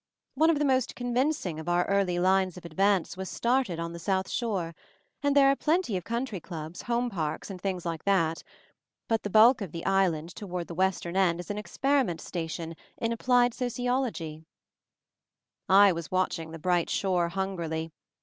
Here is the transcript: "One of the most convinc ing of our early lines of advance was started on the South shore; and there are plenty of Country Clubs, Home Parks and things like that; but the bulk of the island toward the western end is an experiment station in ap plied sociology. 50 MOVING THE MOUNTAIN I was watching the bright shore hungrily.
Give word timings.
"One 0.33 0.49
of 0.49 0.57
the 0.57 0.65
most 0.65 0.95
convinc 0.95 1.45
ing 1.45 1.59
of 1.59 1.69
our 1.69 1.85
early 1.85 2.17
lines 2.17 2.57
of 2.57 2.65
advance 2.65 3.15
was 3.15 3.29
started 3.29 3.77
on 3.79 3.93
the 3.93 3.99
South 3.99 4.27
shore; 4.31 4.73
and 5.21 5.35
there 5.35 5.49
are 5.51 5.55
plenty 5.55 5.95
of 5.95 6.03
Country 6.03 6.39
Clubs, 6.39 6.81
Home 6.81 7.07
Parks 7.11 7.51
and 7.51 7.61
things 7.61 7.85
like 7.85 8.03
that; 8.05 8.41
but 9.07 9.21
the 9.21 9.29
bulk 9.29 9.61
of 9.61 9.71
the 9.71 9.85
island 9.85 10.33
toward 10.35 10.65
the 10.65 10.73
western 10.73 11.15
end 11.15 11.39
is 11.39 11.51
an 11.51 11.59
experiment 11.59 12.19
station 12.19 12.75
in 12.97 13.13
ap 13.13 13.19
plied 13.19 13.53
sociology. 13.53 14.37
50 14.37 14.37
MOVING 14.39 14.45
THE 15.67 15.73
MOUNTAIN 15.75 15.85
I 15.85 15.91
was 15.91 16.09
watching 16.09 16.49
the 16.49 16.57
bright 16.57 16.89
shore 16.89 17.29
hungrily. 17.29 17.91